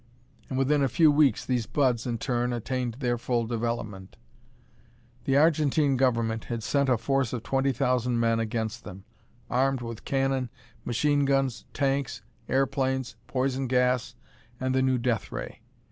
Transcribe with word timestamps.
And 0.49 0.57
within 0.57 0.81
a 0.81 0.87
few 0.89 1.11
weeks 1.11 1.45
these 1.45 1.67
buds, 1.67 2.07
in 2.07 2.17
turn, 2.17 2.53
attained 2.53 2.95
their 2.95 3.19
full 3.19 3.45
development. 3.45 4.17
The 5.25 5.37
Argentine 5.37 5.95
Government 5.95 6.45
had 6.45 6.63
sent 6.63 6.89
a 6.89 6.97
force 6.97 7.33
of 7.33 7.43
twenty 7.43 7.71
thousand 7.71 8.19
men 8.19 8.39
against 8.39 8.83
them, 8.83 9.03
armed 9.47 9.81
with 9.83 10.03
cannon, 10.03 10.49
machine 10.85 11.23
guns, 11.23 11.65
tanks, 11.71 12.23
airplanes, 12.49 13.15
poison 13.27 13.67
gas, 13.67 14.15
and 14.59 14.73
the 14.73 14.81
new 14.81 14.97
death 14.97 15.31
ray. 15.31 15.61